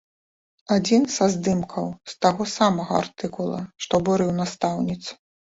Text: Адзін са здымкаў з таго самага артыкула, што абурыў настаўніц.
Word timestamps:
Адзін 0.75 1.03
са 1.15 1.27
здымкаў 1.33 1.87
з 2.13 2.17
таго 2.27 2.43
самага 2.55 2.93
артыкула, 3.03 3.61
што 3.87 3.91
абурыў 4.01 4.37
настаўніц. 4.43 5.01